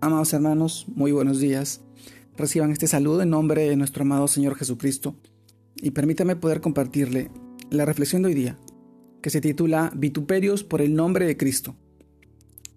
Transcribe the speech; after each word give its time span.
Amados 0.00 0.32
hermanos, 0.32 0.86
muy 0.94 1.10
buenos 1.10 1.40
días. 1.40 1.80
Reciban 2.36 2.70
este 2.70 2.86
saludo 2.86 3.22
en 3.22 3.30
nombre 3.30 3.68
de 3.68 3.74
nuestro 3.74 4.02
amado 4.02 4.28
Señor 4.28 4.54
Jesucristo 4.54 5.16
y 5.74 5.90
permítame 5.90 6.36
poder 6.36 6.60
compartirle 6.60 7.32
la 7.70 7.84
reflexión 7.84 8.22
de 8.22 8.28
hoy 8.28 8.34
día, 8.34 8.56
que 9.22 9.30
se 9.30 9.40
titula 9.40 9.90
Vituperios 9.96 10.62
por 10.62 10.82
el 10.82 10.94
nombre 10.94 11.26
de 11.26 11.36
Cristo, 11.36 11.74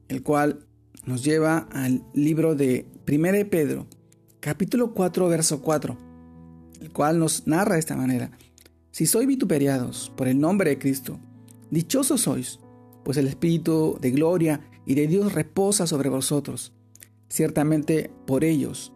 el 0.07 0.23
cual 0.23 0.65
nos 1.05 1.23
lleva 1.23 1.67
al 1.71 2.03
libro 2.15 2.55
de 2.55 2.87
1 3.07 3.49
Pedro, 3.51 3.85
capítulo 4.39 4.95
4, 4.95 5.29
verso 5.29 5.61
4, 5.61 5.97
el 6.81 6.91
cual 6.91 7.19
nos 7.19 7.45
narra 7.45 7.75
de 7.75 7.81
esta 7.81 7.95
manera. 7.95 8.31
Si 8.89 9.05
sois 9.05 9.27
vituperiados 9.27 10.11
por 10.17 10.27
el 10.27 10.39
nombre 10.39 10.71
de 10.71 10.79
Cristo, 10.79 11.19
dichosos 11.69 12.21
sois, 12.21 12.59
pues 13.05 13.17
el 13.17 13.27
Espíritu 13.27 13.99
de 14.01 14.09
gloria 14.09 14.61
y 14.87 14.95
de 14.95 15.05
Dios 15.05 15.33
reposa 15.33 15.85
sobre 15.85 16.09
vosotros. 16.09 16.73
Ciertamente 17.31 18.11
por 18.27 18.43
ellos 18.43 18.91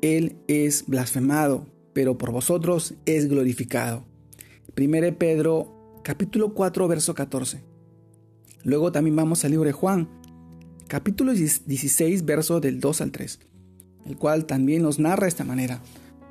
Él 0.00 0.38
es 0.48 0.86
blasfemado, 0.88 1.68
pero 1.92 2.18
por 2.18 2.32
vosotros 2.32 2.94
es 3.06 3.28
glorificado. 3.28 4.04
1 4.76 5.16
Pedro 5.16 6.00
capítulo 6.02 6.52
4 6.52 6.88
verso 6.88 7.14
14. 7.14 7.62
Luego 8.64 8.90
también 8.90 9.14
vamos 9.14 9.44
al 9.44 9.52
libro 9.52 9.66
de 9.66 9.72
Juan, 9.72 10.08
capítulo 10.88 11.32
16 11.32 12.24
verso 12.24 12.58
del 12.58 12.80
2 12.80 13.02
al 13.02 13.12
3, 13.12 13.38
el 14.06 14.16
cual 14.16 14.46
también 14.46 14.82
nos 14.82 14.98
narra 14.98 15.22
de 15.22 15.28
esta 15.28 15.44
manera. 15.44 15.80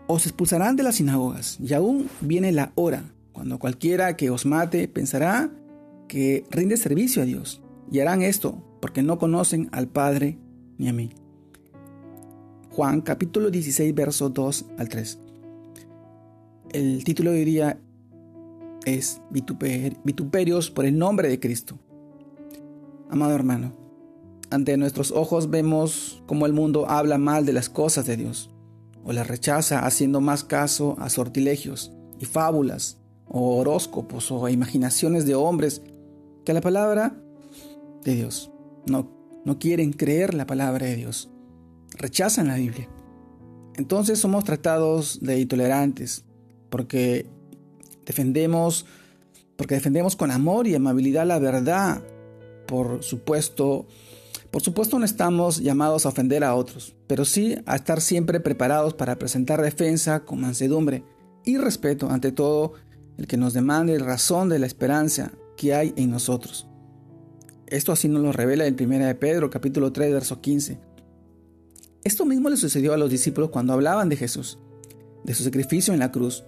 Os 0.08 0.26
expulsarán 0.26 0.76
de 0.76 0.84
las 0.84 0.96
sinagogas, 0.96 1.58
y 1.62 1.74
aún 1.74 2.10
viene 2.20 2.52
la 2.52 2.74
hora, 2.76 3.14
cuando 3.32 3.60
cualquiera 3.60 4.18
que 4.18 4.30
os 4.30 4.46
mate 4.46 4.90
pensará 4.90 5.50
que 6.10 6.44
rinde 6.52 6.76
servicio 6.76 7.22
a 7.22 7.26
Dios, 7.26 7.62
y 7.90 8.02
harán 8.02 8.24
esto 8.24 8.62
porque 8.82 9.04
no 9.04 9.18
conocen 9.18 9.70
al 9.72 9.88
Padre 9.88 10.38
ni 10.78 10.90
a 10.90 10.94
mí. 10.94 11.12
Juan 12.76 13.00
capítulo 13.00 13.52
16, 13.52 13.96
verso 13.96 14.28
2 14.28 14.66
al 14.78 14.90
3. 14.90 15.18
El 16.72 17.06
título 17.06 17.32
de 17.32 17.38
hoy 17.38 17.46
día 17.46 17.80
es 18.86 19.22
Vituperios 19.30 20.72
por 20.72 20.86
el 20.86 20.98
nombre 20.98 21.30
de 21.30 21.40
Cristo. 21.40 21.80
Amado 23.10 23.34
hermano, 23.34 23.72
ante 24.50 24.76
nuestros 24.76 25.12
ojos 25.12 25.50
vemos 25.50 26.22
cómo 26.26 26.46
el 26.46 26.52
mundo 26.52 26.90
habla 26.90 27.18
mal 27.18 27.46
de 27.46 27.54
las 27.54 27.70
cosas 27.70 28.08
de 28.08 28.18
Dios, 28.18 28.50
o 29.06 29.14
las 29.14 29.26
rechaza 29.26 29.86
haciendo 29.86 30.20
más 30.20 30.44
caso 30.44 30.98
a 31.00 31.10
sortilegios 31.10 31.94
y 32.20 32.26
fábulas, 32.26 32.98
o 33.26 33.58
horóscopos 33.58 34.34
o 34.34 34.50
imaginaciones 34.50 35.26
de 35.26 35.36
hombres 35.36 35.82
que 36.44 36.52
a 36.52 36.56
la 36.56 36.60
palabra 36.60 37.16
de 38.04 38.16
Dios. 38.16 38.52
No, 38.86 39.10
no 39.46 39.60
quieren 39.60 39.94
creer 39.94 40.34
la 40.34 40.46
palabra 40.46 40.88
de 40.88 40.98
Dios 40.98 41.32
rechazan 41.98 42.48
la 42.48 42.56
Biblia. 42.56 42.90
Entonces 43.76 44.20
somos 44.20 44.44
tratados 44.44 45.20
de 45.22 45.40
intolerantes 45.40 46.24
porque 46.70 47.28
defendemos 48.06 48.86
porque 49.58 49.76
defendemos 49.76 50.16
con 50.16 50.32
amor 50.32 50.68
y 50.68 50.76
amabilidad 50.76 51.26
la 51.26 51.40
verdad. 51.40 52.02
Por 52.68 53.04
supuesto, 53.04 53.88
por 54.52 54.62
supuesto 54.62 55.00
no 55.00 55.06
estamos 55.06 55.62
llamados 55.62 56.06
a 56.06 56.10
ofender 56.10 56.44
a 56.44 56.56
otros, 56.56 56.96
pero 57.08 57.26
sí 57.26 57.56
a 57.66 57.76
estar 57.76 58.02
siempre 58.02 58.40
preparados 58.40 58.94
para 58.94 59.18
presentar 59.18 59.62
defensa 59.62 60.22
con 60.22 60.42
mansedumbre 60.42 61.04
y 61.44 61.58
respeto 61.58 62.10
ante 62.10 62.32
todo 62.32 62.74
el 63.18 63.28
que 63.28 63.38
nos 63.38 63.54
demande 63.54 63.98
razón 64.00 64.50
de 64.50 64.60
la 64.60 64.66
esperanza 64.66 65.32
que 65.58 65.74
hay 65.74 65.94
en 65.96 66.12
nosotros. 66.12 66.68
Esto 67.68 67.92
así 67.92 68.08
nos 68.08 68.22
lo 68.22 68.32
revela 68.32 68.66
el 68.66 68.76
1 68.80 69.06
de 69.06 69.16
Pedro 69.16 69.50
capítulo 69.50 69.92
3 69.92 70.14
verso 70.14 70.42
15. 70.42 70.78
Esto 72.06 72.24
mismo 72.24 72.52
le 72.52 72.58
sucedió 72.58 72.94
a 72.94 72.98
los 72.98 73.10
discípulos 73.10 73.50
cuando 73.50 73.74
hablaban 73.74 74.10
de 74.10 74.16
Jesús, 74.16 74.60
de 75.24 75.34
su 75.34 75.44
sacrificio 75.44 75.92
en 75.92 76.00
la 76.00 76.12
cruz, 76.12 76.44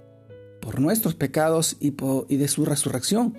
por 0.62 0.80
nuestros 0.80 1.16
pecados 1.16 1.78
y, 1.80 1.90
de 2.38 2.48
su 2.48 2.64
resurrección. 2.64 3.34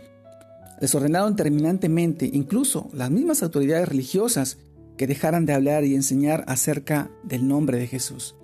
Les 0.81 0.93
ordenaron 0.97 1.37
terminantemente, 1.37 2.29
incluso 2.33 2.89
las 2.93 3.13
mismas 3.13 3.45
autoridades 3.45 3.89
religiosas, 3.89 4.59
que 4.97 5.07
dejaran 5.07 5.47
de 5.47 5.53
hablar 5.53 5.85
y 5.85 5.95
enseñar 5.95 6.43
acerca 6.49 7.09
del 7.23 7.47
nombre 7.47 7.79
de 7.79 7.87
Jesús. 7.87 8.35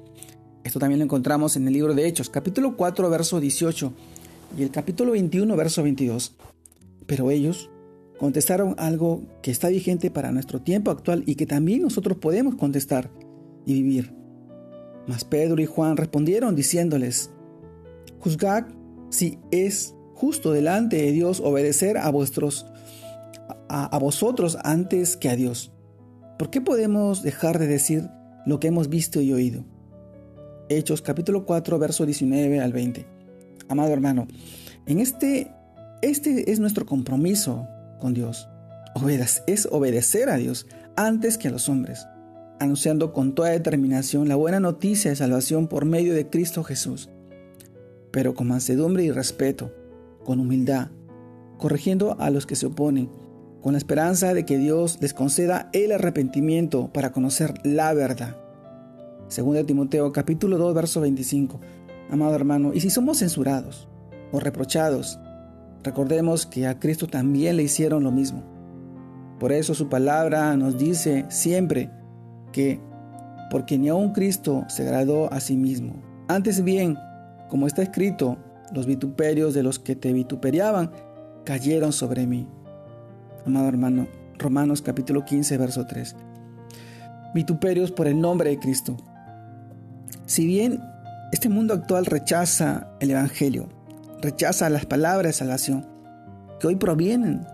Esto 0.63 0.79
también 0.79 1.01
lo 1.01 1.05
encontramos 1.07 1.57
en 1.57 1.67
el 1.67 1.75
libro 1.75 1.95
de 1.95 2.07
Hechos, 2.07 2.31
capítulo 2.31 2.77
4, 2.77 3.11
verso 3.11 3.41
18 3.41 3.93
y 4.57 4.63
el 4.63 4.71
capítulo 4.71 5.11
21, 5.11 5.57
verso 5.57 5.83
22. 5.83 6.37
Pero 7.07 7.33
ellos 7.33 7.71
contestaron 8.21 8.77
algo 8.79 9.25
que 9.43 9.51
está 9.51 9.67
vigente 9.67 10.13
para 10.13 10.31
nuestro 10.31 10.63
tiempo 10.63 10.93
actual 10.93 11.25
y 11.27 11.35
que 11.35 11.47
también 11.47 11.83
nosotros 11.83 12.19
podemos 12.19 12.55
contestar 12.55 13.11
y 13.67 13.75
vivir. 13.75 14.13
Mas 15.07 15.25
Pedro 15.25 15.61
y 15.61 15.67
Juan 15.67 15.97
respondieron 15.97 16.57
diciéndoles, 16.57 17.31
Juzgad 18.21 18.65
si 19.11 19.39
es 19.51 19.95
justo 20.15 20.53
delante 20.53 20.97
de 20.97 21.13
Dios 21.13 21.41
obedecer 21.41 21.99
a 21.99 22.11
vuestros 22.11 22.67
a, 23.69 23.99
vosotros 23.99 24.57
antes 24.63 25.17
que 25.17 25.29
a 25.29 25.37
Dios. 25.37 25.73
¿Por 26.39 26.51
qué 26.51 26.61
podemos 26.61 27.23
dejar 27.23 27.59
de 27.59 27.67
decir 27.67 28.09
lo 28.47 28.61
que 28.61 28.69
hemos 28.69 28.89
visto 28.89 29.21
y 29.21 29.33
oído? 29.33 29.65
Hechos 30.69 31.03
capítulo 31.03 31.45
4, 31.45 31.79
verso 31.79 32.07
19 32.07 32.61
al 32.61 32.73
20. 32.73 33.07
Amado 33.69 33.93
hermano, 33.93 34.27
en 34.87 35.01
este, 35.01 35.51
este 36.03 36.51
es 36.51 36.61
nuestro 36.61 36.87
compromiso 36.87 37.67
con 38.01 38.15
Dios. 38.15 38.49
es 39.47 39.69
obedecer 39.71 40.31
a 40.31 40.37
Dios 40.37 40.67
antes 40.97 41.37
que 41.37 41.49
a 41.49 41.51
los 41.51 41.69
hombres 41.69 42.07
anunciando 42.61 43.13
con 43.13 43.35
toda 43.35 43.51
determinación 43.51 44.29
la 44.29 44.37
buena 44.37 44.61
noticia 44.61 45.11
de 45.11 45.17
salvación 45.17 45.69
por 45.69 45.85
medio 45.85 46.15
de 46.15 46.29
Cristo 46.29 46.63
Jesús, 46.65 47.11
pero 48.11 48.35
con 48.35 48.49
mansedumbre 48.49 49.05
y 49.05 49.11
respeto, 49.11 49.73
con 50.25 50.41
humildad, 50.41 50.89
corrigiendo 51.59 52.17
a 52.19 52.31
los 52.31 52.47
que 52.47 52.57
se 52.57 52.67
oponen, 52.67 53.11
con 53.61 53.73
la 53.73 53.79
esperanza 53.79 54.35
de 54.35 54.45
que 54.45 54.59
Dios 54.59 54.99
les 55.01 55.15
conceda 55.15 55.71
el 55.73 55.93
arrepentimiento 55.93 56.93
para 56.93 57.13
conocer 57.13 57.55
la 57.65 57.95
verdad. 57.95 58.37
Según 59.29 59.55
de 59.55 59.65
Timoteo 59.65 60.13
capítulo 60.13 60.59
2 60.59 60.75
verso 60.75 61.01
25. 61.01 61.61
Amado 62.11 62.35
hermano, 62.35 62.73
y 62.75 62.81
si 62.81 62.91
somos 62.91 63.19
censurados 63.19 63.89
o 64.33 64.39
reprochados, 64.39 65.19
recordemos 65.83 66.45
que 66.47 66.67
a 66.67 66.79
Cristo 66.79 67.07
también 67.07 67.57
le 67.57 67.63
hicieron 67.63 68.05
lo 68.05 68.13
mismo. 68.13 68.45
Por 69.41 69.53
eso 69.53 69.75
su 69.75 69.89
palabra 69.89 70.57
nos 70.57 70.79
dice 70.79 71.25
siempre, 71.29 71.91
que, 72.55 72.81
porque 73.51 73.77
ni 73.77 73.89
aun 73.89 74.13
Cristo 74.13 74.65
se 74.69 74.85
agradó 74.85 75.31
a 75.33 75.41
sí 75.41 75.57
mismo. 75.57 75.97
Antes 76.29 76.63
bien, 76.63 76.97
como 77.51 77.67
está 77.67 77.83
escrito, 77.83 78.39
los 78.73 78.87
vituperios 78.87 79.55
de 79.55 79.65
los 79.65 79.81
que 79.81 79.97
te 79.97 80.13
vituperiaban 80.13 80.93
cayeron 81.45 81.93
sobre 81.93 82.29
mí. 82.29 82.47
Amado 83.45 83.69
hermano, 83.69 84.07
Romanos 84.39 84.83
capítulo 84.83 85.25
15, 85.25 85.59
verso 85.59 85.85
3. 85.85 86.15
Vituperios 87.35 87.91
por 87.91 88.07
el 88.07 88.21
nombre 88.21 88.51
de 88.51 88.61
Cristo. 88.61 88.97
Si 90.25 90.47
bien 90.47 90.81
este 91.33 91.49
mundo 91.49 91.75
actual 91.75 92.07
rechaza 92.07 92.87
el 93.01 93.11
Evangelio, 93.11 93.69
rechaza 94.23 94.71
las 94.71 94.87
palabras 94.87 95.27
de 95.27 95.33
salvación 95.33 95.87
que 96.61 96.69
hoy 96.69 96.77
provienen 96.77 97.45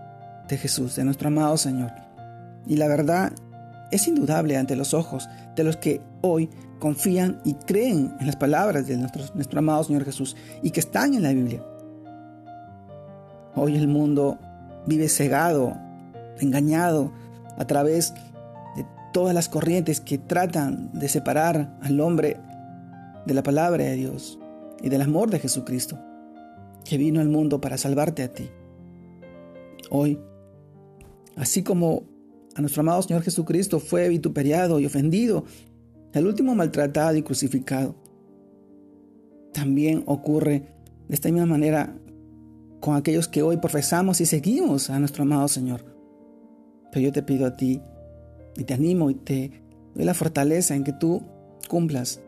de 0.47 0.57
Jesús, 0.57 0.95
de 0.95 1.03
nuestro 1.03 1.29
amado 1.29 1.57
Señor, 1.57 1.91
y 2.67 2.77
la 2.77 2.87
verdad 2.87 3.33
es 3.91 4.07
indudable 4.07 4.57
ante 4.57 4.75
los 4.75 4.93
ojos 4.93 5.29
de 5.55 5.63
los 5.63 5.77
que 5.77 6.01
hoy 6.21 6.49
confían 6.79 7.39
y 7.43 7.53
creen 7.53 8.15
en 8.19 8.25
las 8.25 8.37
palabras 8.37 8.87
de 8.87 8.97
nuestro, 8.97 9.23
nuestro 9.35 9.59
amado 9.59 9.83
Señor 9.83 10.05
Jesús 10.05 10.35
y 10.63 10.71
que 10.71 10.79
están 10.79 11.13
en 11.13 11.23
la 11.23 11.33
Biblia. 11.33 11.63
Hoy 13.55 13.75
el 13.75 13.87
mundo 13.87 14.39
vive 14.87 15.09
cegado, 15.09 15.77
engañado 16.39 17.11
a 17.57 17.65
través 17.65 18.13
de 18.75 18.85
todas 19.13 19.35
las 19.35 19.49
corrientes 19.49 19.99
que 19.99 20.17
tratan 20.17 20.91
de 20.93 21.09
separar 21.09 21.77
al 21.81 21.99
hombre 21.99 22.37
de 23.25 23.33
la 23.33 23.43
palabra 23.43 23.83
de 23.83 23.95
Dios 23.95 24.39
y 24.81 24.89
del 24.89 25.01
amor 25.01 25.29
de 25.29 25.39
Jesucristo, 25.39 25.99
que 26.83 26.97
vino 26.97 27.19
al 27.19 27.29
mundo 27.29 27.61
para 27.61 27.77
salvarte 27.77 28.23
a 28.23 28.33
ti. 28.33 28.49
Hoy, 29.89 30.19
así 31.35 31.61
como 31.61 32.03
a 32.55 32.61
nuestro 32.61 32.81
amado 32.81 33.01
Señor 33.01 33.23
Jesucristo 33.23 33.79
fue 33.79 34.09
vituperiado 34.09 34.79
y 34.79 34.85
ofendido, 34.85 35.45
el 36.13 36.27
último 36.27 36.55
maltratado 36.55 37.15
y 37.15 37.23
crucificado. 37.23 37.95
También 39.53 40.03
ocurre 40.05 40.63
de 41.07 41.15
esta 41.15 41.29
misma 41.29 41.45
manera 41.45 41.95
con 42.79 42.95
aquellos 42.95 43.27
que 43.27 43.43
hoy 43.43 43.57
profesamos 43.57 44.21
y 44.21 44.25
seguimos 44.25 44.89
a 44.89 44.99
nuestro 44.99 45.23
amado 45.23 45.47
Señor. 45.47 45.85
Pero 46.91 47.05
yo 47.05 47.11
te 47.11 47.23
pido 47.23 47.45
a 47.45 47.55
ti 47.55 47.81
y 48.57 48.63
te 48.63 48.73
animo 48.73 49.09
y 49.09 49.15
te 49.15 49.63
doy 49.95 50.03
la 50.05 50.13
fortaleza 50.13 50.75
en 50.75 50.83
que 50.83 50.93
tú 50.93 51.21
cumplas 51.69 52.21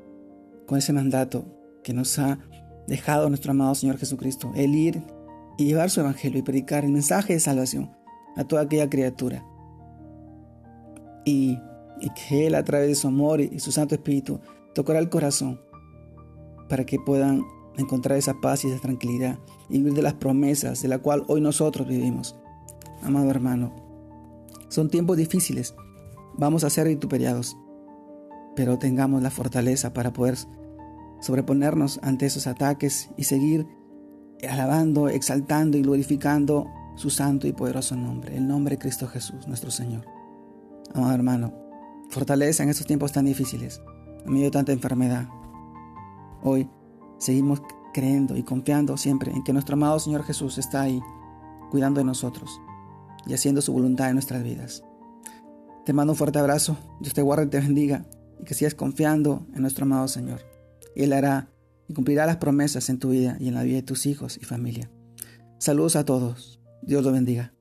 con 0.67 0.77
ese 0.77 0.93
mandato 0.93 1.45
que 1.83 1.93
nos 1.93 2.17
ha 2.19 2.39
dejado 2.87 3.27
nuestro 3.27 3.51
amado 3.51 3.75
Señor 3.75 3.97
Jesucristo, 3.97 4.51
el 4.55 4.75
ir 4.75 5.01
y 5.57 5.65
llevar 5.65 5.89
su 5.89 5.99
evangelio 5.99 6.39
y 6.39 6.43
predicar 6.43 6.85
el 6.85 6.91
mensaje 6.91 7.33
de 7.33 7.39
salvación 7.39 7.91
a 8.35 8.45
toda 8.45 8.63
aquella 8.63 8.89
criatura 8.89 9.45
y 11.25 11.57
que 12.15 12.47
Él 12.47 12.55
a 12.55 12.63
través 12.63 12.87
de 12.87 12.95
su 12.95 13.07
amor 13.07 13.41
y 13.41 13.59
su 13.59 13.71
Santo 13.71 13.95
Espíritu 13.95 14.39
tocará 14.73 14.99
el 14.99 15.09
corazón 15.09 15.61
para 16.69 16.85
que 16.85 16.99
puedan 16.99 17.43
encontrar 17.77 18.17
esa 18.17 18.35
paz 18.41 18.63
y 18.63 18.69
esa 18.69 18.81
tranquilidad 18.81 19.39
y 19.69 19.77
vivir 19.77 19.93
de 19.93 20.01
las 20.01 20.13
promesas 20.13 20.81
de 20.81 20.87
la 20.87 20.99
cual 20.99 21.23
hoy 21.27 21.41
nosotros 21.41 21.87
vivimos. 21.87 22.35
Amado 23.01 23.29
hermano, 23.29 23.73
son 24.69 24.89
tiempos 24.89 25.17
difíciles, 25.17 25.75
vamos 26.35 26.63
a 26.63 26.69
ser 26.69 26.87
vituperiados, 26.87 27.57
pero 28.55 28.79
tengamos 28.79 29.21
la 29.21 29.31
fortaleza 29.31 29.93
para 29.93 30.13
poder 30.13 30.37
sobreponernos 31.19 31.99
ante 32.03 32.25
esos 32.25 32.47
ataques 32.47 33.09
y 33.17 33.23
seguir 33.23 33.67
alabando, 34.47 35.09
exaltando 35.09 35.77
y 35.77 35.81
glorificando 35.81 36.67
su 36.95 37.09
santo 37.09 37.47
y 37.47 37.53
poderoso 37.53 37.95
nombre, 37.95 38.35
el 38.37 38.47
nombre 38.47 38.75
de 38.75 38.79
Cristo 38.79 39.07
Jesús, 39.07 39.47
nuestro 39.47 39.71
Señor. 39.71 40.05
Amado 40.93 41.13
hermano, 41.13 41.53
fortaleza 42.09 42.63
en 42.63 42.69
estos 42.69 42.85
tiempos 42.85 43.11
tan 43.11 43.25
difíciles, 43.25 43.81
en 44.25 44.31
medio 44.31 44.45
de 44.45 44.51
tanta 44.51 44.71
enfermedad. 44.71 45.27
Hoy 46.43 46.69
seguimos 47.17 47.61
creyendo 47.93 48.35
y 48.35 48.43
confiando 48.43 48.97
siempre 48.97 49.31
en 49.31 49.43
que 49.43 49.53
nuestro 49.53 49.75
amado 49.75 49.99
Señor 49.99 50.23
Jesús 50.23 50.57
está 50.57 50.81
ahí, 50.81 51.01
cuidando 51.71 51.99
de 51.99 52.05
nosotros 52.05 52.59
y 53.25 53.33
haciendo 53.33 53.61
su 53.61 53.73
voluntad 53.73 54.09
en 54.09 54.15
nuestras 54.15 54.43
vidas. 54.43 54.83
Te 55.85 55.93
mando 55.93 56.13
un 56.13 56.17
fuerte 56.17 56.39
abrazo, 56.39 56.77
Dios 57.01 57.13
te 57.13 57.21
guarde 57.21 57.45
y 57.45 57.49
te 57.49 57.59
bendiga, 57.59 58.05
y 58.39 58.45
que 58.45 58.53
sigas 58.53 58.75
confiando 58.75 59.45
en 59.53 59.61
nuestro 59.61 59.85
amado 59.85 60.07
Señor. 60.07 60.41
Él 60.95 61.13
hará 61.13 61.49
y 61.87 61.93
cumplirá 61.93 62.25
las 62.25 62.37
promesas 62.37 62.89
en 62.89 62.99
tu 62.99 63.09
vida 63.09 63.37
y 63.39 63.47
en 63.47 63.55
la 63.55 63.63
vida 63.63 63.77
de 63.77 63.83
tus 63.83 64.05
hijos 64.05 64.37
y 64.37 64.45
familia. 64.45 64.91
Saludos 65.59 65.95
a 65.95 66.05
todos. 66.05 66.59
Dios 66.81 67.03
los 67.03 67.13
bendiga. 67.13 67.53